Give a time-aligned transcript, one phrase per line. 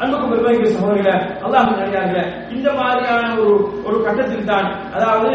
[0.00, 1.12] அன்புக்கு பெருமைக்கு சகோதரிகள
[1.44, 3.54] அல்லாஹ் நடிகார்களே இந்த மாதிரியான ஒரு
[3.84, 5.30] ஒரு கட்டத்தில் தான் அதாவது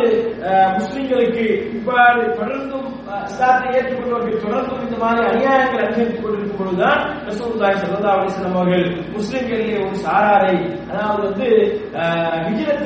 [0.76, 1.46] முஸ்லிம்களுக்கு
[1.78, 2.89] இவ்வாறு தொடர்ந்தும்
[3.26, 9.97] இஸ்லாத்தை ஏற்றுக்கொண்டவர்கள் தொடர்ந்து இந்த மாதிரி அநியாயங்கள் அதிகரித்துக் கொண்டிருக்கும் பொழுதுதான் ரசூலுல்லாஹி சல்லா அலைஹி அவர்கள் முஸ்லிம்களிலே ஒரு
[10.04, 10.56] சாராரை
[10.92, 11.47] அதாவது வந்து
[11.99, 12.38] அஹ்,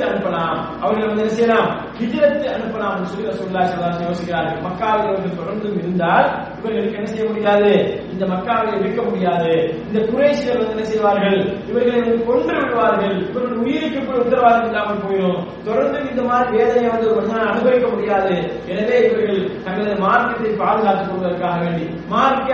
[0.08, 1.70] அனுப்பலாம் அவர்கள் வந்து என்ன செய்யலாம்?
[2.00, 7.72] ஹிஜ்ரத்து அனுப்பலாம் சொல்லி ரசூலுல்லாஹி சல்லா யோசிக்கிறார்கள் மக்காவில் அவர்கள் தொடர்ந்து இருந்தால் இவர்களுக்கு என்ன செய்ய முடியாது?
[8.14, 9.52] இந்த மக்காவில் இருக்க முடியாது.
[9.88, 11.40] இந்த குறைசியர் வந்து என்ன செய்வார்கள்?
[11.70, 13.16] இவர்களை வந்து கொன்று விடுவார்கள்.
[13.30, 15.40] இவர்கள் உயிருக்கு கூட உத்தரவாதம் இல்லாமல் போயிடும்.
[15.66, 18.36] தொடர்ந்து இந்த மாதிரி வேதனையை வந்து ஒரு அனுபவிக்க முடியாது.
[18.72, 22.50] எனவே இவர்கள் தங்களது மார்க்கத்தை பாதுகாத்துக் கொள்வதற்காக வேண்டி மார்க்க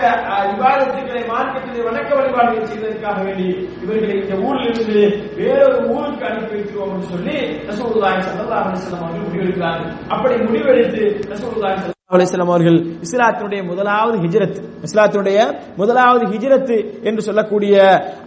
[0.50, 3.48] விவாதத்துக்களை மார்க்கத்திலே வணக்க வழிபாடுகள் செய்வதற்காக வேண்டி
[3.84, 5.00] இவர்களை இந்த ஊரில் இருந்து
[5.38, 7.36] வேறொரு ஊருக்கு அனுப்பி வைக்கிறோம் என்று சொல்லி
[7.70, 9.90] ரசூலுல்லாஹி ஸல்லல்லாஹு அலைஹி வஸல்லம் அவர்கள் முடிவெடுக்கிறார்கள்.
[10.14, 11.02] அப்படி முடிவெடுத்து
[11.34, 15.38] ரசூலுல்லாஹி ஸல்லல்லாஹு அலைஹிஸ்ஸலாம் அவர்கள் இஸ்லாத்தினுடைய முதலாவது ஹிஜ்ரத் இஸ்லாத்தினுடைய
[15.80, 16.72] முதலாவது ஹிஜ்ரத்
[17.08, 17.74] என்று சொல்லக்கூடிய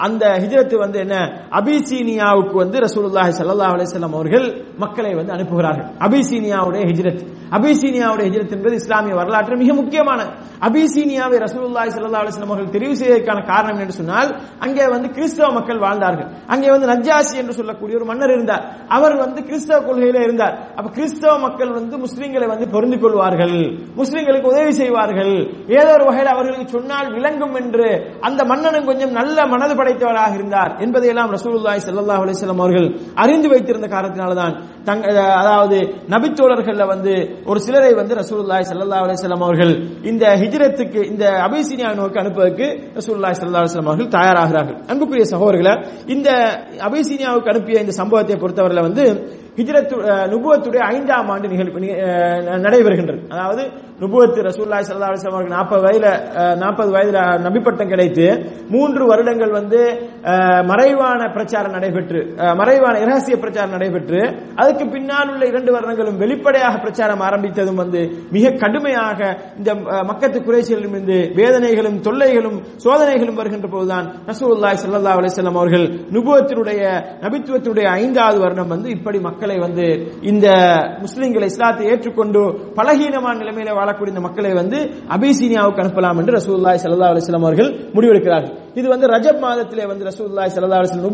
[0.05, 1.15] அந்த ஹிஜ்ரத் வந்து என்ன?
[1.59, 4.47] அபிசீனியாவுக்கு வந்து ரசூலுல்லாஹி ஸல்லல்லாஹு அலைஹி வஸல்லம் அவர்கள்
[4.83, 5.87] மக்களை வந்து அனுப்புகிறார்கள்.
[6.07, 7.21] அபிசீனியாவுடைய ஹிஜ்ரத்.
[7.57, 10.19] அபிசீனியாவுடைய ஹிஜ்ரத் என்பது இஸ்லாமிய வரலாற்று மிக முக்கியமான.
[10.67, 14.29] அபிசீனியாவை ரசூலுல்லாஹி ஸல்லல்லாஹு அலைஹி வஸல்லம் அவர்கள் தெரிவு செய்வதற்கான காரணம் என்று சொன்னால்
[14.65, 16.29] அங்கே வந்து கிறிஸ்தவ மக்கள் வாழ்ந்தார்கள்.
[16.53, 18.63] அங்கே வந்து நஜ்ஜாசி என்று சொல்லக்கூடிய ஒரு மன்னர் இருந்தார்.
[18.95, 20.55] அவர் வந்து கிறிஸ்தவ கொள்கையில இருந்தார்.
[20.77, 23.57] அப்ப கிறிஸ்தவ மக்கள் வந்து முஸ்லிம்களை வந்து பொருந்து கொள்வார்கள்
[24.01, 25.33] முஸ்லிம்களுக்கு உதவி செய்வார்கள்.
[25.79, 27.89] ஏதோ ஒரு வகையில் அவர்களுக்கு சொன்னால் விளங்கும் என்று
[28.27, 32.87] அந்த மன்னனும் கொஞ்சம் நல்ல மனது படைத்தவராக இருந்தார் என்பதையெல்லாம் ரசூலுல்லாஹி ஸல்லல்லாஹு அலைஹி வஸல்லம் அவர்கள்
[33.23, 34.55] அறிந்து வைத்திருந்த காரணத்தினால்தான்
[34.89, 35.05] தங்க
[35.41, 35.77] அதாவது
[36.13, 37.13] நபித்தோழர்கள்ல வந்து
[37.49, 39.73] ஒரு சிலரை வந்து ரசூலுல்லாய் சல்லா அலைஹி அவர்கள்
[40.11, 42.67] இந்த ஹிஜ்ரத்துக்கு இந்த அபிசீனியா நோக்கி அனுப்புவதற்கு
[42.99, 44.77] ரசூலுல்லாய் சல்லா அலைஹி அவர்கள் தயாராகிறார்கள்.
[44.91, 45.73] அன்புக்குரிய சகோதரர்களை
[46.15, 46.29] இந்த
[46.89, 49.05] அபிசீனியாவுக்கு அனுப்பிய இந்த சம்பவத்தை பொறுத்தவரையில் வந்து
[49.59, 49.95] ஹிஜ்ரத்து
[50.31, 51.81] நுபுவத்துடைய ஐந்தாம் ஆண்டு நிகழ்வு
[52.65, 53.19] நடைபெறுகின்றது.
[53.33, 53.63] அதாவது
[53.99, 56.07] நுபுவத்து ரசூல்லாய் சல்லா அலிஸ்லாம் அவருக்கு நாற்பது வயதுல
[56.63, 58.25] நாற்பது வயதுல நபிப்பட்டம் கிடைத்து
[58.69, 59.79] மூன்று வருடங்கள் வந்து
[60.69, 62.21] மறைவான பிரச்சாரம் நடைபெற்று
[62.59, 64.19] மறைவான இரகசிய பிரச்சாரம் நடைபெற்று
[64.59, 68.01] அதுக்கு பின்னால் உள்ள இரண்டு வருடங்களும் வெளிப்படையாக பிரச்சாரம் ஆரம்பித்ததும் வந்து
[68.31, 69.19] மிக கடுமையாக
[69.59, 69.71] இந்த
[70.09, 76.83] மக்கத்து குறைசிகளிலும் இருந்து வேதனைகளும் தொல்லைகளும் சோதனைகளும் வருகின்ற போதுதான் ரசூல்லாய் சல்லா அலிஸ்லாம் அவர்கள் நுபுவத்தினுடைய
[77.23, 79.87] நபித்துவத்தினுடைய ஐந்தாவது வருடம் வந்து இப்படி மக்களை வந்து
[80.25, 80.47] இந்த
[81.01, 82.43] முஸ்லிம்களை இஸ்லாத்தை ஏற்றுக்கொண்டு
[82.79, 84.77] பலகீனமான நிலைமையில வாழக்கூடிய இந்த மக்களை வந்து
[85.15, 88.53] அபிசீனியாவுக்கு அனுப்பலாம் என்று ரசூல்லாய் சல்லா அலிஸ்லாம் அவர்கள் முடிவெடுக்கிறார்கள்.
[88.79, 91.05] இது வந்து ரஜப் மாதத்திலே வந்து ரசூல்லாய் சல்லா அலைஹி வஸல்லம்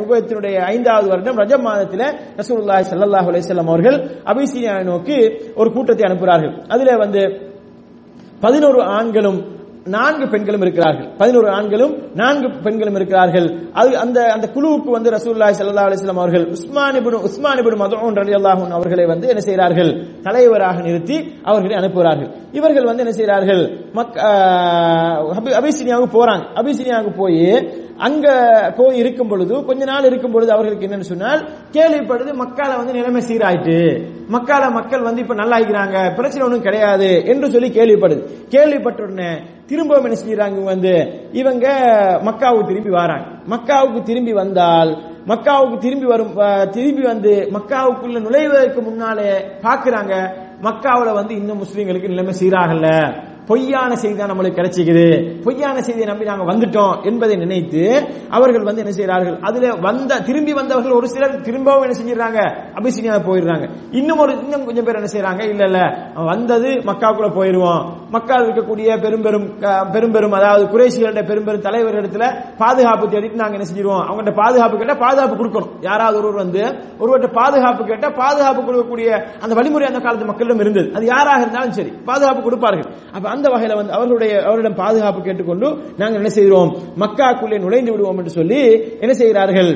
[0.00, 2.08] நுபுவத்துடைய ஐந்தாவது வருடம் ரஜப் மாதத்திலே
[2.40, 3.98] ரசூல்லாய் ஸல்லல்லாஹு அலிஸ்லாம் அவர்கள்
[4.32, 5.18] அபிசீனியாவை நோக்கி
[5.54, 6.54] ஒரு கூட்டத்தை அனுப்புகிறார்கள்.
[6.68, 7.22] அதிலே வந்து
[8.40, 9.40] பதினோரு ஆண்களும்
[9.84, 11.10] நான்கு பெண்களும் இருக்கிறார்கள்.
[11.16, 13.68] பதினோரு ஆண்களும் நான்கு பெண்களும் இருக்கிறார்கள்.
[13.72, 19.06] அது அந்த அந்த குழுவுக்கு வந்து ரசூலுல்லாஹி சல்லா அலிஸ்லாம் அவர்கள் உஸ்மான் இப்னு உஸ்மான் இப்னு மதுஊன் அவர்களை
[19.06, 20.06] வந்து என்ன செய்கிறார்கள்?
[20.22, 22.30] தலைவராக நிறுத்தி அவர்களை அனுப்புகிறார்கள்.
[22.52, 23.84] இவர்கள் வந்து என்ன செய்கிறார்கள்?
[23.92, 26.42] மக் அபிசினியாவுக்கு அபி- போறாங்க.
[26.54, 32.76] அபிசினியாவுக்கு போய் அங்க போய் இருக்கும் பொழுது கொஞ்ச நாள் இருக்கும் பொழுது அவர்களுக்கு என்னன்னு சொன்னால் கேள்விப்படுது மக்கால
[32.76, 38.22] வந்து நிலைமை சீராயிட்டு மக்கால மக்கள் வந்து இப்ப நல்லா இருக்கிறாங்க பிரச்சனை ஒன்றும் கிடையாது என்று சொல்லி கேள்விப்படுது
[38.48, 40.92] கேள்விப்பட்ட உடனே திரும்பவும் என்ன செய்யறாங்க வந்து
[41.32, 41.66] இவங்க
[42.24, 43.26] மக்காவுக்கு திரும்பி வராங்க.
[43.48, 44.90] மக்காவுக்கு திரும்பி வந்தால்
[45.28, 46.34] மக்காவுக்கு திரும்பி வரும்
[46.70, 49.30] திரும்பி வந்து மக்காவுக்குள்ள நுழைவதற்கு முன்னாலே
[49.62, 50.14] பாக்குறாங்க
[50.62, 52.88] மக்காவில் வந்து இன்னும் முஸ்லீம்களுக்கு நிலைமை சீராகல.
[53.48, 55.06] பொய்யான செய்தி தான் நம்மளுக்கு கிடைச்சிக்குது.
[55.46, 57.82] பொய்யான செய்தியை நம்பி நாங்கள் வந்துட்டோம் என்பதை நினைத்து
[58.36, 59.36] அவர்கள் வந்து என்ன செய்கிறார்கள்?
[59.48, 62.40] அதுல வந்த திரும்பி வந்தவர்கள் ஒரு சிலர் திரும்பவும் என்ன செஞ்சிடறாங்க?
[62.80, 63.64] அபிசீனியா போயிடுறாங்க.
[64.00, 65.80] இன்னும் ஒரு இன்னும் கொஞ்சம் பேர் என்ன செய்யறாங்க இல்ல இல்ல.
[66.16, 67.82] அவன் வந்தது மக்காவுக்குள்ள போயிருவோம்
[68.16, 69.48] மக்காவில் இருக்கக்கூடிய பெரும்பெரும்
[69.94, 72.26] பெரும்பெரும் அதாவது குறைசிகளுடைய பெரும்பெரும் தலைவர் தலைவர்களிடத்துல
[72.62, 74.04] பாதுகாப்பு தேடிட்டு நாங்க என்ன செஞ்சிருவோம்?
[74.08, 75.72] அவங்கள்ட்ட பாதுகாப்பு கேட்டால் பாதுகாப்பு கொடுக்கணும்.
[75.88, 76.62] யாராவது ஒருவர் வந்து
[77.02, 79.08] ஒருவர்கிட்ட பாதுகாப்பு கேட்டால் பாதுகாப்பு கொடுக்கக்கூடிய
[79.44, 80.88] அந்த வழிமுறை அந்த காலத்து மக்களிடம் இருந்தது.
[80.96, 82.88] அது யாராக இருந்தாலும் சரி பாதுகாப்பு கொடுப்பார்கள்.
[83.16, 85.68] அப்ப அந்த வகையில வந்து அவர்களுடைய அவரிடம் பாதுகாப்பு கேட்டுக்கொண்டு
[86.00, 86.70] நாங்கள் என்ன செய்கிறோம்?
[87.02, 88.62] மக்காக்குள்ளே நுழைந்து விடுவோம் என்று சொல்லி
[89.04, 89.72] என்ன செய்கிறார்கள்?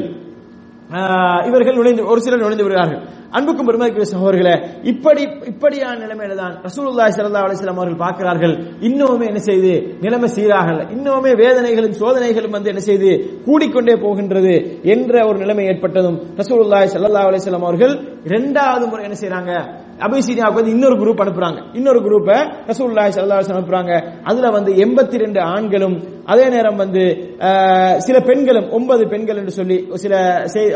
[1.48, 3.00] இவர்கள் நுழைந்து ஒரு சிலர் நுழைந்து விடுகிறார்கள்.
[3.36, 4.52] அன்புக்கும் பெருமைக்கு சகோதரர்களே
[4.90, 8.54] இப்படி இப்படியான நிலைமையில தான் ரசூலுல்லாய் ஸல்லல்லாஹு அலிஸ்லாம் அவர்கள் பார்க்கிறார்கள்.
[8.88, 9.72] இன்னுமே என்ன செய்து
[10.04, 10.78] நிலைமை சீராகல.
[10.94, 13.10] இன்னுமே வேதனைகளும் சோதனைகளும் வந்து என்ன செய்து
[13.48, 14.54] கூடிக்கொண்டே போகின்றது
[14.94, 17.94] என்ற ஒரு நிலைமை ஏற்பட்டதும் ரசூலுல்லாய் சல்லா அலிஸ்லாம் அவர்கள்
[18.30, 19.52] இரண்டாவது முறை என்ன செய்யறாங்க
[20.06, 21.58] அபிசீனியாவுக்கு வந்து இன்னொரு குரூப் அனுப்புறாங்க.
[21.72, 22.36] இன்னொரு குரூப்பை
[22.70, 23.92] ரசூலுல்லாஹி ஸல்லல்லாஹு அலைஹி வஸல்லம் அனுப்புறாங்க.
[24.24, 25.96] அதுல வந்து 82 ஆண்களும்
[26.32, 27.02] அதே நேரம் வந்து
[28.06, 30.14] சில பெண்களும் ஒன்பது பெண்கள் என்று சொல்லி சில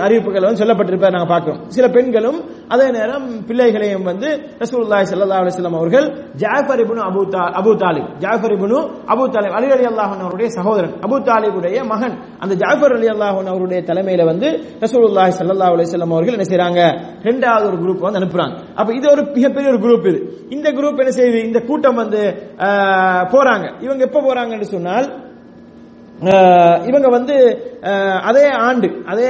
[0.04, 1.60] அறிவிப்புகள் வந்து சொல்லப்பட்டிருப்பதை நாங்கள் பார்க்கிறோம்.
[1.76, 2.38] சில பெண்களும்
[2.74, 4.28] அதே நேரம் பிள்ளைகளையும் வந்து
[4.62, 6.06] ரசூல்லாய் சல்லா அலைஹி அவர்கள்
[6.42, 7.44] ஜாஃபர் இப்னு அபு தா
[7.82, 8.78] தாலிப் ஜாஃபர் இபுனு
[9.14, 12.14] அபூ தாலிப் அலி அலி அல்லாஹன் அவருடைய சகோதரன் அபு தாலிபுடைய மகன்
[12.44, 14.48] அந்த ஜாஃபர் அலி அல்லாஹன் அவருடைய தலைமையில வந்து
[14.84, 16.80] ரசூலுல்லாஹி ஸல்லல்லாஹு அலைஹி வஸல்லம் அவர்கள் என்ன செய்றாங்க?
[17.28, 18.54] ரெண்டாவது ஒரு குரூப் வந்து அனுப்புறாங்க.
[18.80, 20.20] அப்ப இது ஒரு மிகப்பெரிய ஒரு குரூப் இது.
[20.56, 22.22] இந்த குரூப் என்ன செய்யுது இந்த கூட்டம் வந்து
[23.34, 23.66] போறாங்க.
[23.86, 25.06] இவங்க எப்ப போறாங்கன்னு சொன்னால்
[26.88, 27.36] இவங்க வந்து
[28.28, 29.28] அதே ஆண்டு அதே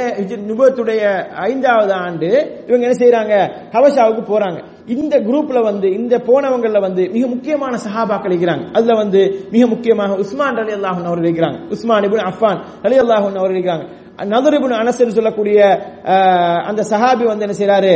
[0.48, 1.02] நுபத்துடைய
[1.48, 2.28] ஐந்தாவது ஆண்டு
[2.68, 3.34] இவங்க என்ன செய்யறாங்க
[3.74, 4.58] ஹவஷாவுக்கு போறாங்க.
[4.94, 8.64] இந்த குரூப்ல வந்து இந்த போனவங்கள்ல வந்து மிக முக்கியமான சஹாபாக்கள் இருக்கிறாங்க.
[8.76, 9.20] அதுல வந்து
[9.54, 11.58] மிக முக்கியமாக உஸ்மான் அலி அல்லாஹன் அவர் இருக்கிறாங்க.
[11.74, 13.86] உஸ்மான் இபின் அஃபான் அலி அல்லாஹன் அவர் இருக்கிறாங்க.
[14.18, 15.58] நதுரிபுன் அனசர் சொல்லக்கூடிய
[16.68, 17.92] அந்த சஹாபி வந்து என்ன செய்யறாரு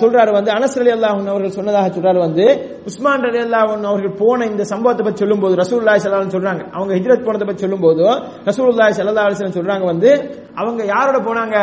[0.00, 2.44] சொல்றாரு வந்து அனஸ் அலி அல்லாஹன் அவர்கள் சொன்னதாக சொல்றாரு வந்து
[2.90, 6.62] உஸ்மான் அலி அல்லாஹன் அவர்கள் போன இந்த சம்பவத்தை பற்றி சொல்லும்போது ரசூலுல்லாஹி ஸல்லல்லாஹு சல்லாஹ் சொல்றாங்க.
[6.76, 8.04] அவங்க ஹிஜ்ரத் போனதை பற்றி சொல்லும்போது
[8.50, 10.10] ரசூலுல்லாஹி ஸல்லல்லாஹு அலைஹி அலிஸ்லாம் சொல்றாங்க வந்து
[10.56, 11.56] அவங்க யாரோட போனாங்க?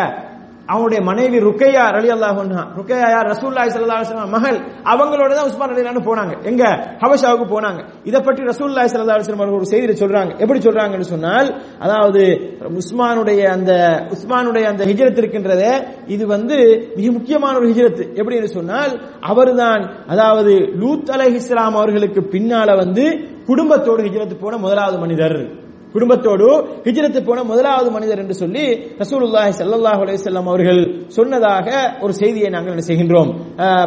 [0.69, 2.41] அவங்களுடைய மனைவி ருக்கையா அலி அல்லாஹா
[2.77, 3.27] ருக்கையா யார்?
[3.33, 4.57] ரசூல்லாய் சல்லா மகள்.
[4.83, 6.43] அவங்களோட தான் உஸ்மான் அலிலான்னு போனாங்க.
[6.43, 6.63] எங்க?
[7.01, 7.85] ஹவஷாவுக்கு போனாங்க.
[8.03, 10.39] இதை பற்றி ரசூல்லாய் சல்லா அலுவலம் அவர்கள் ஒரு செய்தியை சொல்றாங்க.
[10.39, 13.71] எப்படி சொல்றாங்கன்னு சொன்னால் அதாவது உஸ்மானுடைய அந்த
[14.09, 16.57] உஸ்மானுடைய அந்த ஹிஜரத் இருக்கின்றதே இது வந்து
[16.95, 18.13] மிக முக்கியமான ஒரு ஹிஜரத்.
[18.15, 24.97] எப்படி என்று சொன்னால் அவர்தான் அதாவது லூத் அலை இஸ்லாம் அவர்களுக்கு பின்னால வந்து குடும்பத்தோடு ஹிஜரத்து போன முதலாவது
[24.97, 25.63] மனிதர்.
[25.95, 26.47] குடும்பத்தோடு
[26.87, 28.63] ஹிஜ்ரத்து போன முதலாவது மனிதர் என்று சொல்லி
[29.01, 30.81] ரசூலுல்லாஹி ஸல்லல்லாஹு அலைஹி வஸல்லம் அவர்கள்
[31.17, 31.67] சொன்னதாக
[32.05, 33.31] ஒரு செய்தியை நாங்கள் என்ன செய்கின்றோம்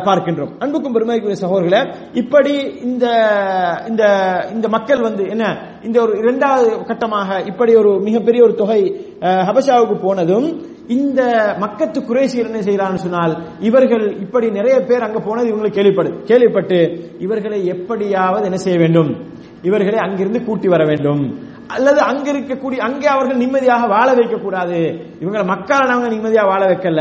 [0.08, 0.52] பார்க்கின்றோம்.
[0.64, 1.82] அன்புக்கும் பெருமைக்குரிய சகோதரர்களே
[2.22, 2.54] இப்படி
[2.88, 3.04] இந்த
[3.90, 4.04] இந்த
[4.54, 5.44] இந்த மக்கள் வந்து என்ன
[5.88, 8.80] இந்த ஒரு இரண்டாவது கட்டமாக இப்படி ஒரு மிகப்பெரிய ஒரு தொகை
[9.48, 10.48] ஹபஷாவுக்கு போனதும்
[10.96, 11.20] இந்த
[11.62, 13.32] மக்கத்து குறைசியர் என்ன செய்யறான்னு சொன்னால்
[13.68, 16.78] இவர்கள் இப்படி நிறைய பேர் அங்க போனது இவங்களுக்கு கேள்விப்படு கேள்விப்பட்டு
[17.26, 19.10] இவர்களை எப்படியாவது என்ன செய்ய வேண்டும்?
[19.68, 21.22] இவர்களை அங்கிருந்து கூட்டி வர வேண்டும்.
[21.74, 24.78] அல்லது அங்க இருக்கக்கூடிய அங்கே அவர்கள் நிம்மதியாக வாழ வைக்க கூடாது
[25.22, 27.00] இவங்க மக்கால நாங்க நிம்மதியா வாழ வைக்கல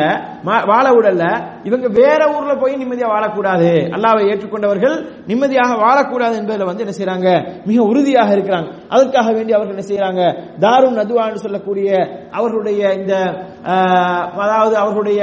[0.71, 1.23] வாழ விடல.
[1.67, 3.71] இவங்க வேற ஊர்ல போய் நிம்மதியா வாழக்கூடாது.
[3.95, 4.95] அல்லாவை ஏற்றுக்கொண்டவர்கள்
[5.29, 7.29] நிம்மதியாக வாழக்கூடாது என்பதில் வந்து என்ன செய்யறாங்க
[7.69, 8.69] மிக உறுதியாக இருக்கிறாங்க.
[8.95, 10.21] அதற்காக வேண்டி அவர்கள் என்ன செய்யறாங்க
[10.65, 11.89] தாருன் நதுவான்னு சொல்லக்கூடிய
[12.37, 13.13] அவர்களுடைய இந்த
[14.43, 15.19] அதாவது அவர்களுடைய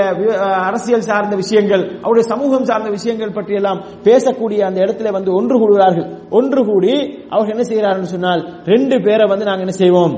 [0.69, 6.07] அரசியல் சார்ந்த விஷயங்கள் அவருடைய சமூகம் சார்ந்த விஷயங்கள் பற்றியெல்லாம் பேசக்கூடிய அந்த இடத்துல வந்து ஒன்று கூடுகிறார்கள்.
[6.39, 6.95] ஒன்று கூடி
[7.33, 8.45] அவர்கள் என்ன செய்கிறார்கள் சொன்னால்
[8.75, 10.17] ரெண்டு பேரை வந்து நாங்கள் என்ன செய்வோம்?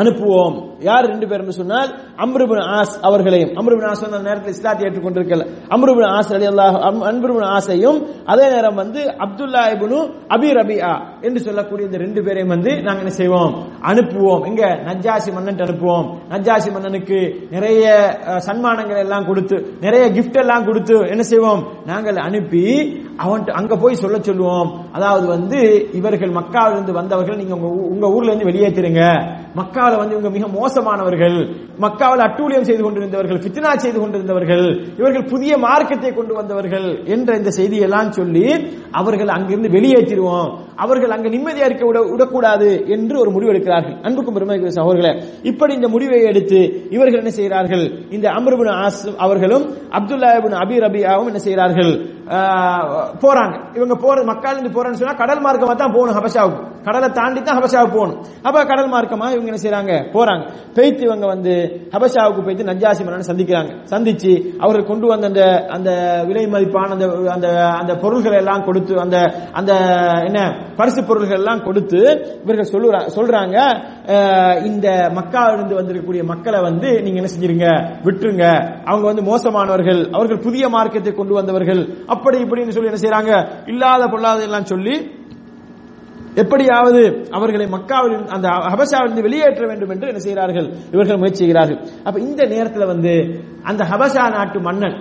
[0.00, 0.56] அனுப்புவோம்.
[0.88, 1.90] யார் ரெண்டு பேர் சொன்னால்
[2.24, 3.52] அம்ருபின் ஆஸ் அவர்களையும்.
[3.60, 5.44] அம்ருபின் ஆஸ் அந்த நேரத்தில் இஸ்லாத்தை ஏற்றுக்கொண்டிருக்கல.
[5.74, 6.76] அம்ருபின் ஆஸ் அலி அல்லாஹ்
[7.10, 7.98] அன்புபின் ஆசையும்
[8.32, 10.00] அதே நேரம் வந்து அப்துல்லா இப்னு
[10.36, 13.68] அபி ரபியா என்று சொல்லக்கூடிய இந்த ரெண்டு பேரையும் வந்து நாங்க என்ன செய்வோம்?
[13.82, 14.46] அனுப்புவோம்.
[14.46, 16.14] இங்க நஜ்ஜாசி மன்னன் அனுப்புவோம்.
[16.30, 18.16] நஜ்ஜாசி மன்னனுக்கு நிறைய
[18.46, 21.66] சன்மானங்கள் எல்லாம் கொடுத்து நிறைய கிஃப்ட் எல்லாம் கொடுத்து என்ன செய்வோம்?
[21.86, 24.92] நாங்கள் அனுப்பி அவன் அங்க போய் சொல்ல சொல்லுவோம்.
[24.92, 29.30] அதாவது வந்து இவர்கள் மக்காவிலிருந்து வந்தவர்கள் நீங்க உங்க ஊ- உங்க ஊர்ல இருந்து வெளியேற்றிருங்க.
[29.56, 31.54] மக்காவில வந்து இவங்க மிக மோசமானவர்கள்.
[31.80, 38.08] மக்காவில் அட்டூழியம் செய்து கொண்டிருந்தவர்கள் பித்னா செய்து கொண்டிருந்தவர்கள் இவர்கள் புதிய மார்க்கத்தை கொண்டு வந்தவர்கள் என்ற இந்த செய்தியெல்லாம்
[38.08, 40.58] சொல்லி அவர்கள் அங்கிருந்து வெளியேற்றிடுவோம்.
[40.76, 43.96] அவர்கள் அங்கு நிம்மதியா இருக்க விட விடக்கூடாது என்று ஒரு முடிவு எடுக்கிறார்கள்.
[44.02, 45.12] அன்புக்கும் பெருமைக்கு சகோதரர்களே
[45.42, 46.60] இப்படி இந்த முடிவை எடுத்து
[46.90, 47.84] இவர்கள் என்ன செய்கிறார்கள்?
[48.10, 49.64] இந்த அம்ருபின் ஆஸ் அவர்களும்
[49.98, 50.30] அப்துல்லா
[50.64, 51.92] அபி ரபியாவும் என்ன செய்கிறார்கள்?
[53.22, 53.54] போறாங்க.
[53.78, 56.60] இவங்க போற மக்கள் இருந்து போறேன்னு சொன்னா கடல் மார்க்கமா தான் போகணும் ஹபஷாவுக்கு.
[56.86, 58.18] கடலை தாண்டி தான் ஹபஷாவுக்கு போகணும்.
[58.46, 60.42] அப்ப கடல் மார்க்கமா இவங்க என்ன செய்யறாங்க போறாங்க.
[60.76, 61.54] பெய்த்து இவங்க வந்து
[61.94, 63.72] ஹபஷாவுக்கு போயிட்டு நஜாசி மன்னன் சந்திக்கிறாங்க.
[63.92, 64.32] சந்திச்சு
[64.62, 65.42] அவர்கள் கொண்டு வந்த அந்த
[65.76, 65.90] அந்த
[66.28, 67.48] விலை மதிப்பான அந்த அந்த
[67.80, 69.18] அந்த பொருள்களை எல்லாம் கொடுத்து அந்த
[69.60, 69.72] அந்த
[70.28, 70.40] என்ன
[70.80, 72.00] பரிசு பொருள்கள் எல்லாம் கொடுத்து
[72.44, 73.56] இவர்கள் சொல்லுறா சொல்றாங்க
[74.70, 74.88] இந்த
[75.18, 77.68] மக்காவிலிருந்து வந்திருக்கக்கூடிய மக்களை வந்து நீங்க என்ன செஞ்சிருங்க?
[78.06, 78.46] விட்டுருங்க.
[78.90, 80.00] அவங்க வந்து மோசமானவர்கள்.
[80.16, 81.82] அவர்கள் புதிய மார்க்கத்தை கொண்டு வந்தவர்கள்.
[82.18, 83.32] அப்படி இப்படின்னு சொல்லி என்ன செய்யறாங்க
[83.68, 84.96] இல்லாத பொல்லாத எல்லாம் சொல்லி
[86.34, 87.00] எப்படியாவது
[87.30, 90.68] அவர்களை மக்காவில் அந்த ஹபசாவிலிருந்து வெளியேற்ற வேண்டும் என்று என்ன செய்கிறார்கள்?
[90.92, 91.78] இவர்கள் முயற்சி செய்கிறார்கள்.
[92.04, 93.12] அப்ப இந்த நேரத்தில் வந்து
[93.62, 94.96] அந்த ஹபசா நாட்டு மன்னன்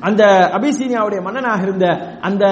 [0.00, 1.86] அந்த அபிசீனியாவுடைய மன்னனாக இருந்த
[2.20, 2.46] அந்த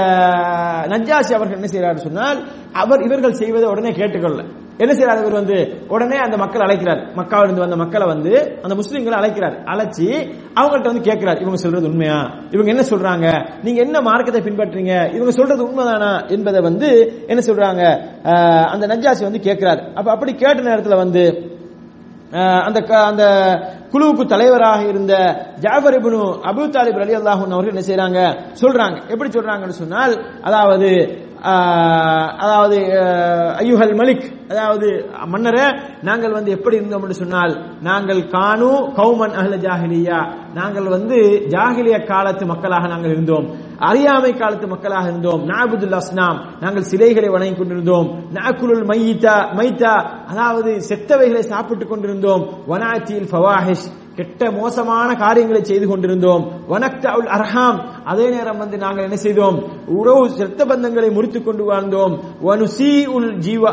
[0.88, 4.42] நஜாசி அவர்கள் என்ன செய்யறாரு சொன்னால் அவர் இவர்கள் செய்வதை உடனே கேட்டுக்கொள்ள.
[4.76, 5.84] என்ன செய்யறாரு இவர் வந்து?
[5.88, 6.98] உடனே அந்த மக்கள் அழைக்கிறார்.
[6.98, 9.62] மக்காவிலிருந்து வந்த மக்களை வந்து அந்த முஸ்லீம்களை அழைக்கிறார்.
[9.62, 11.38] அழைச்சி அவங்கள்ட்ட வந்து கேட்கிறார்.
[11.38, 12.30] இவங்க சொல்றது உண்மையா?
[12.50, 13.48] இவங்க என்ன சொல்றாங்க?
[13.62, 17.82] நீங்க என்ன மார்க்கத்தை பின்பற்றீங்க இவங்க சொல்றது உண்மைதானா என்பதை வந்து என்ன சொல்றாங்க?
[18.66, 19.92] அந்த நஜாசி வந்து கேட்கிறார்.
[19.94, 21.51] அப்ப அப்படி கேட்ட நேரத்தில் வந்து
[22.62, 23.24] அந்த க- அந்த
[23.92, 25.14] குழுவுக்கு தலைவராக இருந்த
[25.60, 28.20] ஜாஃபர் இபுனு அபு தாலிப் அலி அல்லாஹூன் அவர்கள் என்ன செய்யறாங்க
[28.62, 28.96] சொல்றாங்க.
[29.08, 30.90] எப்படி சொல்றாங்கன்னு சொன்னால் அதாவது
[32.38, 32.76] அதாவது
[33.62, 34.88] ஐயுஹல் மலிக் அதாவது
[35.26, 35.66] மன்னரே
[36.02, 40.20] நாங்கள் வந்து எப்படி இருந்தோம் என்று சொன்னால் நாங்கள் கானு கௌமன் அகல ஜாகிலியா
[40.54, 41.18] நாங்கள் வந்து
[41.48, 43.46] ஜாகிலிய காலத்து மக்களாக நாங்கள் இருந்தோம்.
[43.78, 45.42] அறியாமை காலத்து மக்களாக இருந்தோம்.
[45.48, 48.08] நாபுதுல் அஸ்னாம் நாங்கள் சிலைகளை வணங்கி கொண்டிருந்தோம்.
[48.34, 49.94] நாக்குலுல் மைத்தா மைத்தா
[50.32, 52.44] அதாவது செத்தவைகளை சாப்பிட்டுக் கொண்டிருந்தோம்.
[52.68, 56.42] வனாச்சியில் ஃபவாஹிஷ் கெட்ட மோசமான காரியங்களை செய்து கொண்டிருந்தோம்.
[56.70, 59.56] வனக்தாவுல் அர்ஹாம் அதே நேரம் வந்து நாங்கள் என்ன செய்தோம்?
[59.86, 62.14] உறவு செத்த பந்தங்களை முறித்துக் கொண்டு வாழ்ந்தோம்.
[62.46, 63.70] வனுசி உல் ஜீவ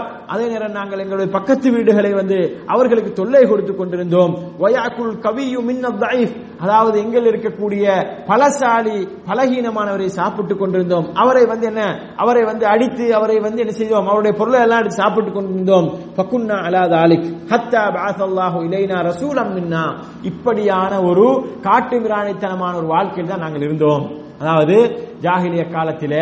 [0.00, 4.38] அஹ், அதே நேரம் நாங்கள் எங்களுடைய பக்கத்து வீடுகளை வந்து அவர்களுக்கு தொல்லை கொடுத்து கொண்டிருந்தோம்.
[4.60, 7.84] வயாக்குள் கவியும் அதாவது எங்கள் இருக்கக்கூடிய
[8.26, 11.14] பலசாலி பலகீனமானவரை சாப்பிட்டுக் கொண்டிருந்தோம்.
[11.14, 12.12] அவரை வந்து என்ன?
[12.16, 14.06] அவரை வந்து அடித்து அவரை வந்து என்ன செய்தோம்?
[14.06, 15.92] அவருடைய பொருளை எல்லாம் அடித்து சாப்பிட்டுக் கொண்டிருந்தோம்.
[16.16, 17.24] பக்குன்னா அலா தாலிக்.
[17.48, 19.98] ஹத்தா பாசல்லாஹு இலைனா ரசூலம் மின்னா.
[20.22, 24.28] இப்படியான ஒரு காட்டு மிராணித்தனமான ஒரு வாழ்க்கையில் தான் நாங்கள் இருந்தோம்.
[24.40, 24.76] அதாவது
[25.24, 26.14] ஜாகிலிய காலத்தில்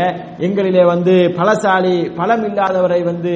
[0.47, 3.33] எங்களிலே வந்து பலசாலி பலம் இல்லாதவரை வந்து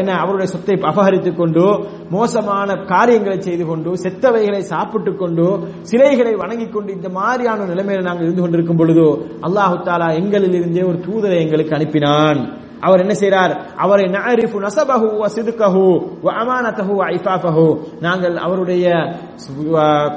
[0.00, 1.64] என்ன அவருடைய சொத்தை அபகரித்துக் கொண்டு
[2.10, 5.46] மோசமான காரியங்களை செய்து கொண்டு செத்தவைகளை சாப்பிட்டுக் கொண்டு
[5.82, 9.06] சிலைகளை வணங்கிக் கொண்டு இந்த மாதிரியான நிலைமையில நாங்கள் இருந்து கொண்டிருக்கும் பொழுது
[9.48, 12.40] அல்லாஹு தாலா எங்களில் இருந்தே ஒரு தூதரை எங்களுக்கு அனுப்பினான்.
[12.82, 13.52] அவர் என்ன செய்றார்?
[13.76, 15.84] அவரை நஅரிஃபு நசபஹு வ சிதுகஹு
[16.24, 17.66] வ அமானதஹு வ ஐஃபாஃபஹு.
[18.00, 18.86] நாங்கள் அவருடைய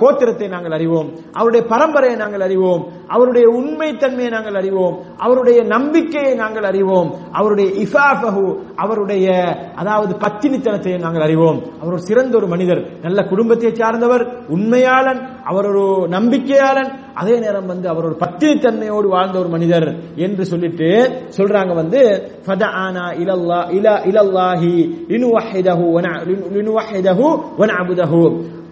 [0.02, 1.10] கோத்திரத்தை நாங்கள் அறிவோம்.
[1.34, 2.84] அவருடைய பரம்பரையை நாங்கள் அறிவோம்.
[3.08, 4.96] அவருடைய உண்மைத்தன்மையை நாங்கள் அறிவோம்.
[5.18, 7.10] அவருடைய நம்பிக்கையை நாங்கள் அறிவோம்.
[7.32, 8.46] அவருடைய இஃபாஃபஹு
[8.76, 9.28] அவருடைய
[9.76, 11.60] அதாவது பத்தினித்தனத்தை நாங்கள் அறிவோம்.
[11.82, 12.84] அவர் சிறந்த ஒரு மனிதர்.
[13.02, 19.50] நல்ல குடும்பத்தை சார்ந்தவர் உண்மையாளன் அவர் ஒரு நம்பிக்கையாளன் அதே நேரம் வந்து அவர் ஒரு பத்தினித்தன்மையோடு வாழ்ந்த ஒரு
[19.50, 19.88] மனிதர்
[20.18, 20.90] என்று சொல்லிட்டு
[21.38, 22.02] சொல்றாங்க வந்து
[22.46, 24.74] ஃபதஆனா இலல்லா இல இலல்லாஹி
[25.10, 26.08] லினுவஹிதஹு வன
[26.56, 27.28] லினுவஹிதஹு
[27.60, 28.24] வனஅபுதஹு.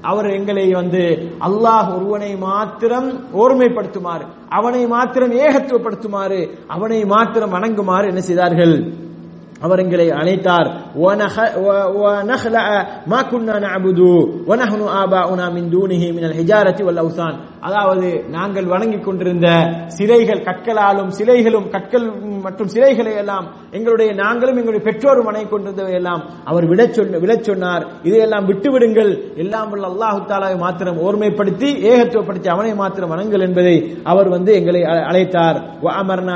[0.03, 1.01] அவர் எங்களை வந்து
[1.39, 8.75] அல்லாஹ் ஒருவனை மாத்திரம் ஓர்மைப்படுத்துமாறு அவனை மாத்திரம் ஏகத்துவப்படுத்துமாறு அவனை மாத்திரம் வணங்குமாறு என்ன செய்தார்கள்?
[9.65, 10.69] அவர் எங்களை அழைத்தார்.
[17.67, 19.47] அதாவது நாங்கள் வணங்கிக் கொண்டிருந்த
[19.97, 22.07] சிலைகள் கற்களாலும் சிலைகளும் கற்கள்
[22.45, 27.85] மற்றும் சிலைகளை எல்லாம் எங்களுடைய நாங்களும் எங்களுடைய பெற்றோரும் வணங்கி கொண்டிருந்தவை எல்லாம் அவர் விட சொன்ன விட சொன்னார்.
[28.03, 29.11] இதையெல்லாம் விட்டுவிடுங்கள்.
[29.43, 35.59] எல்லாம் உள்ள அல்லாஹு தாலாவை மாத்திரம் ஓர்மைப்படுத்தி ஏகத்துவப்படுத்தி அவனை மாத்திரம் வணங்குங்கள் என்பதை அவர் வந்து எங்களை அழைத்தார்.
[36.01, 36.35] அமர்னா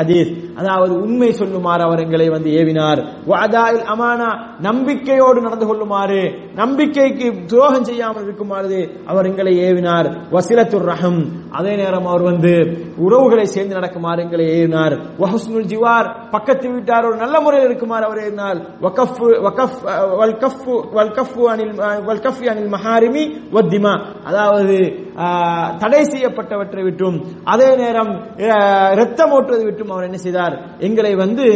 [0.00, 0.30] ஹதீஸ்.
[0.56, 3.00] அதாவது உண்மை சொல்லுமாறு அவர் எங்களை வந்து ஏவினார்.
[3.26, 4.28] வாதாயில் அமானா
[4.60, 6.20] நம்பிக்கையோடு நடந்து கொள்ளுமாறு
[6.54, 10.08] நம்பிக்கைக்கு துரோகம் செய்யாமல் இருக்குமாறு அவர் எங்களை ஏவினார்.
[10.30, 12.52] வசிலத்துர் ரஹம் அதே நேரம் அவர் வந்து
[12.98, 14.94] உறவுகளை சேர்ந்து நடக்குமாறு எங்களை ஏவினார்.
[15.18, 19.78] வஹஸ்னுல் ஜிவார் பக்கத்து வீட்டார் ஒரு நல்ல முறையில் இருக்குமாறு அவர் ஏறினார் வகஃப் வகஃப்
[20.94, 21.74] வல் கஃப் அனில்
[22.08, 23.94] வல்கஃப் அனில் மஹாரிமி வத்திமா.
[24.24, 24.76] அதாவது
[25.16, 28.10] ஆஹ், தடை செய்யப்பட்டவற்றை விட்டும் அதே நேரம்
[28.94, 30.54] ரத்தம் ஓட்டுவது விட்டும் அவர் என்ன செய்தார்?
[30.78, 31.46] எங்களை வந்து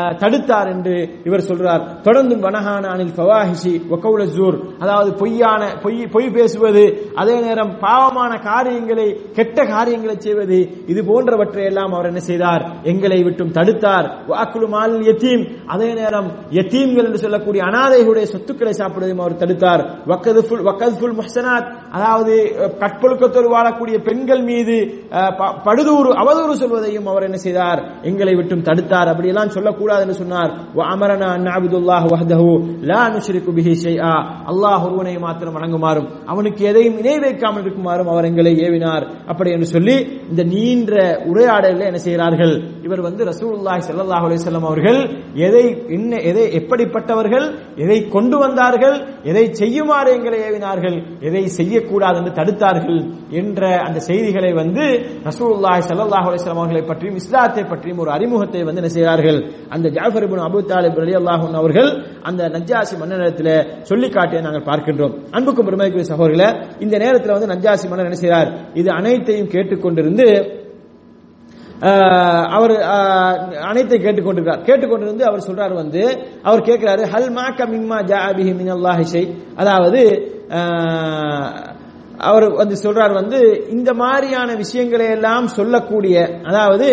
[0.00, 1.86] தடுத்தார் என்று இவர் சொல்றார்.
[2.02, 4.64] தொடர்ந்தும் வனஹானானில் ஃபவாஹிஷி வகவுல ஜூர்.
[4.78, 11.92] அதாவது பொய்யான பொய் பொய் பேசுவது அதே நேரம் பாவமான காரியங்களை கெட்ட காரியங்களை செய்வது இது போன்றவற்றை எல்லாம்
[11.92, 12.70] அவர் என்ன செய்தார்?
[12.82, 14.10] எங்களை விட்டும் தடுத்தார்.
[14.28, 15.56] வாக்குழு மால் யத்தீம்.
[15.66, 19.98] அதே நேரம் எத்தீம்கள் என்று சொல்லக்கூடிய அனாதைகளுடைய சொத்துக்களை சாப்பிடுவதையும் அவர் தடுத்தார்.
[20.06, 21.74] வக்கதுல் வக்கதுல் முஹ்சனாத்.
[21.90, 27.98] அதாவது கற்பொழுக்கத்தோடு வாழக்கூடிய பெண்கள் மீது ப- படுதூறு அவதூறு சொல்வதையும் அவர் என்ன செய்தார்?
[28.02, 29.08] எங்களை விட்டும் தடுத்தார்.
[29.08, 29.88] அப்படியெல்லாம் சொல்லக்கூடாது.
[29.90, 30.50] கூடாதுன்னு சொன்னார்.
[30.92, 32.50] அமரனா அன்னாபுதுல்லாஹ் வஹதஹு
[32.90, 34.14] லா நுஷ்ரிகு பிஹி ஷைஆ.
[34.50, 39.04] அல்லாஹ் ஒருவனை மாத்திரம் வணங்குமாறும் அவனுக்கு எதையும் இணை வைக்காமல் இருக்குமாறும் அவர் எங்களை ஏவினார்.
[39.30, 39.96] அப்படி என்று சொல்லி
[40.30, 40.92] இந்த நீண்ட
[41.30, 42.54] உரையாடலில் என்ன செய்கிறார்கள்?
[42.86, 45.00] இவர் வந்து ரசூலுல்லாஹி ஸல்லல்லாஹு அலைஹி வஸல்லம் அவர்கள்
[45.46, 45.64] எதை
[45.96, 47.46] என்ன எதை எப்படிப்பட்டவர்கள்
[47.84, 48.96] எதை கொண்டு வந்தார்கள்
[49.30, 50.96] எதை செய்யுமாறு எங்களை ஏவினார்கள்
[51.28, 53.00] எதை செய்யக்கூடாது என்று தடுத்தார்கள்
[53.40, 54.84] என்ற அந்த செய்திகளை வந்து
[55.28, 59.38] ரசூலுல்லாஹி ஸல்லல்லாஹு அலைஹி வஸல்லம் அவர்களை பற்றியும் இஸ்லாத்தை பற்றியும் ஒரு அறிமுகத்தை வந்து என்ன செய்கிறார்கள்?
[59.74, 61.90] அந்த ஜாஃபர் இப்னு அபு தாலிப் அலி அல்லாஹூன் அவர்கள்
[62.28, 63.52] அந்த நஜ்ஜாசி மன்னனிடத்தில்
[63.90, 65.14] சொல்லி காட்டிய நாங்கள் பார்க்கின்றோம்.
[65.36, 66.48] அன்புக்கும் பெருமைக்குரிய சகோதரர்களே
[66.84, 68.50] இந்த நேரத்தில் வந்து நஜாசி மன்னர் என்ன செய்கிறார்
[68.80, 70.26] இது அனைத்தையும் கேட்டுக்கொண்டிருந்து
[72.56, 72.72] அவர்
[73.68, 74.64] அனைத்தை கேட்டுக்கொண்டிருக்கிறார்.
[74.66, 76.02] கேட்டுக்கொண்டிருந்து அவர் சொல்றாரு வந்து
[76.48, 79.24] அவர் கேட்கிறாரு ஹல் மாக்க மிம்மா ஜாபிஹி மின் அல்லாஹிஷை
[79.62, 80.02] அதாவது
[82.28, 86.88] அவர் வந்து சொல்றார் வந்து இந்த மாதிரியான விஷயங்களை எல்லாம் சொல்லக்கூடிய அதாவது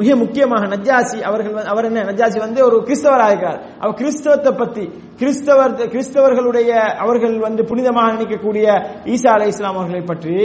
[0.00, 3.60] மிக முக்கியமாக நஜ்ஜாசி அவர்கள் அவர் என்ன நஜாசி வந்து ஒரு கிறிஸ்தவராக இருக்கிறார்.
[3.80, 4.84] அவர் கிறிஸ்தவத்தை பத்தி
[5.16, 8.66] கிறிஸ்தவர் கிறிஸ்தவர்களுடைய அவர்கள் வந்து புனிதமாக நினைக்கக்கூடிய
[9.06, 10.36] ஈசா அலை இஸ்லாம் அவர்களை பற்றி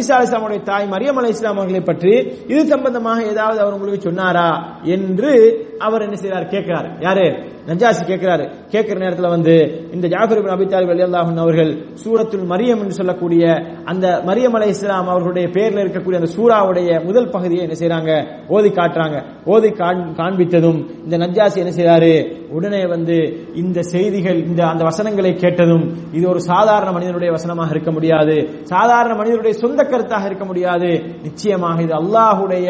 [0.00, 2.14] ஈசா அலை இஸ்லாமுடைய தாய் மரியம் அலை இஸ்லாம் அவர்களை பற்றி
[2.52, 4.48] இது சம்பந்தமாக ஏதாவது அவர் உங்களுக்கு சொன்னாரா
[4.96, 5.32] என்று
[5.78, 6.88] அவர் என்ன செய்கிறார் கேட்கிறார்.
[7.00, 7.26] யாரு?
[7.68, 8.50] நஜாசி கேட்கிறாரு.
[8.68, 13.52] கேட்கிற நேரத்தில் வந்து இந்த ஜாஃபர் இப்னு அபி தாலிப் அவர்கள் சூரத்துல் மரியம் என்று சொல்லக்கூடிய
[13.84, 19.22] அந்த மரியம் அலை இஸ்லாம் அவர்களுடைய பேரில் இருக்கக்கூடிய அந்த சூராவுடைய முதல் பகுதியை என்ன செய்யறாங்க ஓதி காட்டுறாங்க.
[19.44, 23.16] ஓதி காண்- காண்பித்ததும் இந்த நஜாசி என்ன செய்யறாரு உடனே வந்து
[23.54, 28.36] இந்த செய்திகள் இந்த அந்த வசனங்களை கேட்டதும் இது ஒரு சாதாரண மனிதனுடைய வசனமாக இருக்க முடியாது.
[28.62, 30.90] சாதாரண மனிதனுடைய சொந்த கருத்தாக இருக்க முடியாது.
[31.22, 32.68] நிச்சயமாக இது அல்லாஹுடைய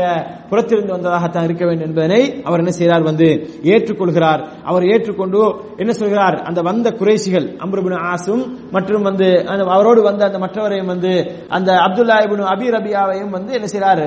[0.50, 3.28] புறத்திலிருந்து வந்ததாகத்தான் இருக்க வேண்டும் என்பதனை அவர் என்ன செய்கிறார் வந்து
[3.62, 4.42] ஏற்றுக்கொள்கிறார்.
[4.64, 5.40] அவர் ஏற்றுக்கொண்டு
[5.76, 6.37] என்ன சொல்கிறார்?
[6.49, 11.12] அந்த வந்த குறைசிகள் அம்ருபின் ஆசும் மற்றும் வந்து அந்த அவரோடு வந்த அந்த மற்றவரையும் வந்து
[11.49, 12.16] அந்த அப்துல்லா
[12.54, 14.04] அபி ரபியாவையும் வந்து என்ன செய்கிறார்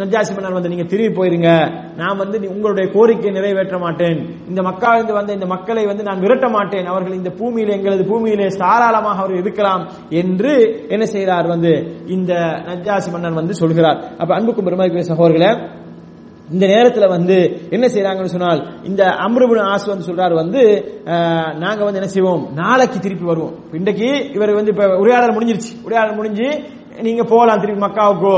[0.00, 1.50] நஜாசி மன்னர் வந்து நீங்க திரும்பி போயிருங்க.
[2.00, 4.18] நான் வந்து உங்களுடைய கோரிக்கையை நிறைவேற்ற மாட்டேன்.
[4.50, 6.90] இந்த மக்களிருந்து வந்த இந்த மக்களை வந்து நான் விரட்ட மாட்டேன்.
[6.92, 9.82] அவர்கள் இந்த பூமியில எங்களது பூமியிலே தாராளமாக அவர் இருக்கலாம்
[10.22, 10.52] என்று
[10.88, 11.72] என்ன செய்கிறார் வந்து
[12.16, 12.34] இந்த
[12.68, 13.98] நஜாசி மன்னன் வந்து சொல்கிறார்.
[14.20, 15.50] அப்ப அன்புக்கும் பெருமதிக்குரிய சகோதரர்களே
[16.54, 17.36] இந்த நேரத்துல வந்து
[17.74, 20.60] என்ன செய்யறாங்கன்னு சொன்னால் இந்த அம்ருபுன் ஆசு வந்து சொல்றாரு வந்து
[21.62, 22.44] நாங்க வந்து என்ன செய்வோம்?
[22.60, 23.54] நாளைக்கு திருப்பி வருவோம்.
[23.72, 25.72] இன்றைக்கு இவர் வந்து இப்ப உரையாடல் முடிஞ்சிருச்சு.
[25.86, 26.48] உரையாடல் முடிஞ்சு
[27.06, 28.36] நீங்க போகலாம் திருப்பி மக்காவுக்கோ.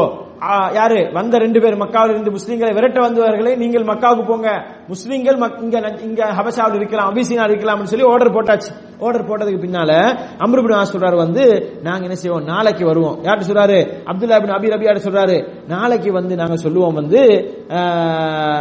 [0.73, 1.11] யாரு?
[1.13, 4.51] வந்த ரெண்டு பேர் மக்காவில் இருந்து முஸ்லீம்களை விரட்ட வந்தவர்களை நீங்கள் மக்காவுக்கு போங்க.
[4.89, 9.01] முஸ்லீம்கள் மக்- இங்க ந- இங்க ஹபசாவில் இருக்கலாம் அபிசீனா இருக்கலாம்னு சொல்லி ஆர்டர் போட்டாச்சு.
[9.01, 12.45] ஆர்டர் போட்டதுக்கு பின்னால அம்ருபின் ஆஸ் சொல்றாரு வந்து நாங்க என்ன செய்வோம்?
[12.45, 13.23] நாளைக்கு வருவோம்.
[13.23, 13.89] யார்ட்டு சொல்றாரு?
[14.07, 15.49] அப்துல்லா பின் அபி ரபியாட்ட சொல்றாரு.
[15.69, 17.51] நாளைக்கு வந்து நாங்க சொல்லுவோம் வந்து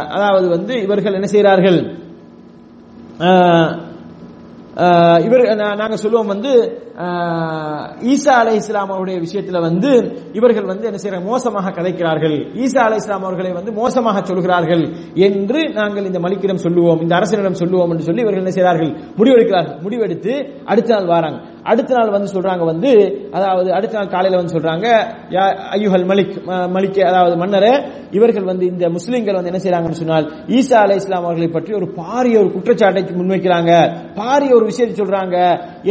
[0.08, 1.96] அதாவது வந்து இவர்கள் என்ன செய்கிறார்கள்?
[5.24, 6.50] இவர் நாங்க சொல்லுவோம் வந்து
[8.12, 9.90] ஈசா அலை இஸ்லாம் அவருடைய விஷயத்துல வந்து
[10.32, 16.04] இவர்கள் வந்து என்ன செய்யற மோசமாக கதைக்கிறார்கள் ஈசா அலை இஸ்லாம் அவர்களை வந்து மோசமாக சொல்கிறார்கள் என்று நாங்கள்
[16.04, 18.92] இந்த மலிக்கிடம் சொல்லுவோம் இந்த அரசனிடம் சொல்லுவோம் என்று சொல்லி இவர்கள் என்ன செய்கிறார்கள்?
[19.18, 19.78] முடிவெடுக்கிறார்கள்.
[19.82, 21.38] முடிவெடுத்து அடுத்த நாள் வராங்க.
[21.70, 22.90] அடுத்த நாள் வந்து சொல்றாங்க வந்து
[23.38, 24.86] அதாவது அடுத்த நாள் காலையில வந்து சொல்றாங்க
[25.36, 25.44] யா
[25.76, 26.34] ஐயுஹல் மலிக்
[26.76, 27.72] மலிக் அதாவது மன்னரே
[28.18, 32.36] இவர்கள் வந்து இந்த முஸ்லிம்கள் வந்து என்ன செய்யறாங்கன்னு சொன்னால் ஈசா அலை இஸ்லாம் அவர்களை பற்றி ஒரு பாரிய
[32.42, 33.72] ஒரு குற்றச்சாட்டை முன்வைக்கிறாங்க.
[34.20, 35.36] பாரிய ஒரு விஷயத்தை சொல்றாங்க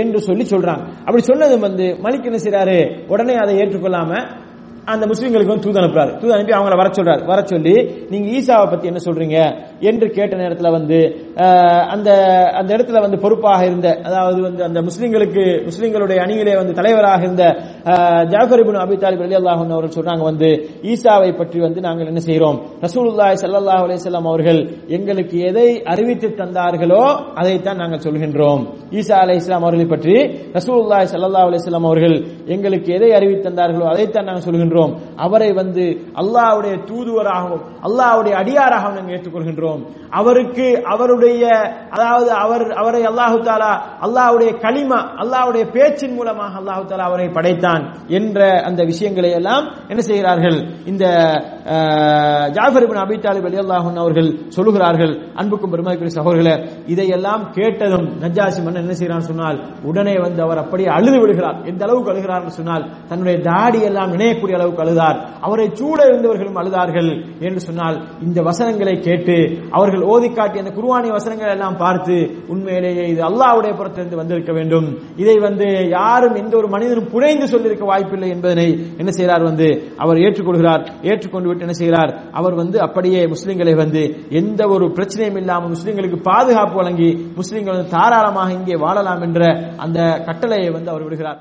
[0.02, 0.84] என்று சொல்லி சொல்றாங்க.
[1.08, 2.80] அப்படி சொன்னது வந்து மலிக் என்ன செய்யறாரு
[3.14, 4.12] உடனே அதை ஏற்றுக்கொள்ளாம
[4.94, 6.12] அந்த முஸ்லிம்களுக்கு வந்து தூது அனுப்புறாரு.
[6.20, 7.22] தூது அனுப்பி அவங்கள வர சொல்றாரு.
[7.32, 7.74] வர சொல்லி
[8.12, 9.38] நீங்க ஈசாவை பத்தி என்ன சொல்றீங்க?
[9.90, 11.00] என்று கேட்ட நேரத்தில் வந்து
[11.96, 12.10] அந்த
[12.60, 17.46] அந்த இடத்துல வந்து பொறுப்பாக இருந்த அதாவது வந்து அந்த முஸ்லீம்களுக்கு முஸ்லீம்களுடைய அணியிலே வந்து தலைவராக இருந்த
[18.34, 20.50] Jafar ibn Abi Talib Ali அன்ஹு அவர்கள் சொன்னாங்க வந்து
[20.94, 22.58] ஈசாவை பற்றி வந்து நாங்கள் என்ன செய்கிறோம்?
[22.86, 24.60] ரசூலுல்லாய் சல்லாஹ் அலிசல்லாம் அவர்கள்
[24.98, 27.04] எங்களுக்கு எதை அறிவித்து தந்தார்களோ
[27.42, 28.62] அதைத்தான் நாங்கள் சொல்கின்றோம்.
[29.00, 30.16] ஈசா அலி இஸ்லாம் அவர்களை பற்றி
[30.58, 32.16] ரசூலுல்லாய் ஸல்லல்லாஹு அலைஹி அவர்கள்
[32.56, 34.92] எங்களுக்கு எதை அறிவித்து தந்தார்களோ அதைத்தான் நாங்கள் சொல்கின்றோம்.
[35.26, 35.86] அவரை வந்து
[36.22, 39.66] அல்லாவுடைய தூதுவராகவும் அல்லாஹ்வுடைய அடியாராகவும் நாங்கள் ஏற்றுக்கொள்கின்றோம்.
[40.20, 41.44] அவருக்கு அவருடைய
[41.96, 43.72] அதாவது அவர் அவரை அல்லாஹு தாலா
[44.06, 47.84] அல்லாஹ்வுடைய களிமா அல்லாஹ்வுடைய பேச்சின் மூலமாக அல்லாஹு தாலா அவரை படைத்தான்
[48.18, 50.58] என்ற அந்த விஷயங்களை எல்லாம் என்ன செய்கிறார்கள்?
[50.92, 51.06] இந்த
[52.58, 55.14] ஜாஃபர் இப்னு அபி தாலிப் அலி அல்லாஹன் அவர்கள் சொல்லுகிறார்கள்.
[55.42, 56.56] அன்புக்கும் பெருமதிக்குரிய சகோதரர்களே
[56.94, 59.58] இதையெல்லாம் கேட்டதும் நஜாசி மன்னன் என்ன செய்கிறான் சொன்னால்
[59.90, 61.58] உடனே வந்து அவர் அப்படியே அழுது விடுகிறார்.
[61.72, 65.18] எந்த அளவுக்கு அழுகிறார் சொன்னால் தன்னுடைய தாடி எல்லாம் நினையக்கூடிய அளவுக்கு அழுதார்.
[65.48, 67.12] அவரை சூட இருந்தவர்களும் அழுதார்கள்
[67.48, 69.38] என்று சொன்னால் இந்த வசனங்களை கேட்டு
[69.78, 72.16] அவர்கள் ஓதி காட்டிய அந்த குருவானி வசனங்கள் எல்லாம் பார்த்து
[72.54, 74.88] உண்மையிலேயே இது அல்லாஹ்வுடைய புறத்திலிருந்து வந்திருக்க வேண்டும்.
[75.24, 75.68] இதை வந்து
[75.98, 78.68] யாரும் எந்த ஒரு மனிதனும் புனைந்து சொல்லியிருக்க வாய்ப்பில்லை என்பதனை
[79.02, 80.86] என்ன செய்கிறார் வந்து அவர் ஏற்றுக்கொள்கிறார்.
[81.10, 82.14] ஏற்றுக்கொண்டு விட்டு என்ன செய்கிறார்?
[82.40, 84.04] அவர் வந்து அப்படியே முஸ்லிம்களை வந்து
[84.42, 89.44] எந்த ஒரு பிரச்சனையும் இல்லாமல் முஸ்லிம்களுக்கு பாதுகாப்பு வழங்கி முஸ்லிம்கள் வந்து தாராளமாக இங்கே வாழலாம் என்ற
[89.86, 91.40] அந்த கட்டளையை வந்து அவர் விடுகிறார்.